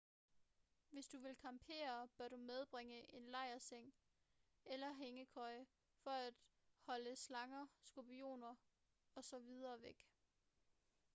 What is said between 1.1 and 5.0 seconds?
vil campere bør du medbringe en lejrseng eller